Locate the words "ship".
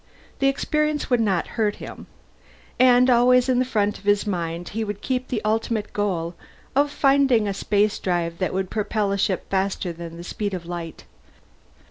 9.19-9.47